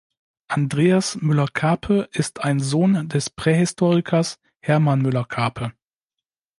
[0.47, 5.73] Andreas Müller-Karpe ist ein Sohn des Prähistorikers Hermann Müller-Karpe.